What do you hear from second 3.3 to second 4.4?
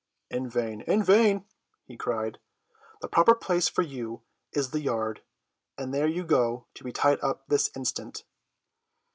place for you